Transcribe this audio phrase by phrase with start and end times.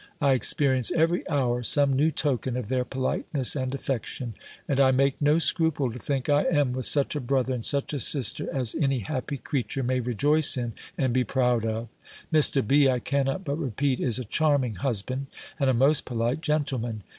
[0.19, 4.33] I experience every hour some new token of their politeness and affection;
[4.67, 7.93] and I make no scruple to think I am with such a brother, and such
[7.93, 11.87] a sister as any happy creature may rejoice in, and be proud of.
[12.33, 12.67] Mr.
[12.67, 12.89] B.
[12.89, 15.27] I cannot but repeat, is a charming husband,
[15.59, 17.03] and a most polite gentleman.